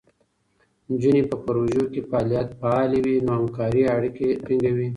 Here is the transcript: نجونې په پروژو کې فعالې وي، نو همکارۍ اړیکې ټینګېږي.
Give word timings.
نجونې 0.89 1.21
په 1.29 1.35
پروژو 1.45 1.83
کې 1.91 2.01
فعالې 2.61 2.99
وي، 3.05 3.15
نو 3.25 3.31
همکارۍ 3.39 3.83
اړیکې 3.95 4.27
ټینګېږي. 4.45 4.87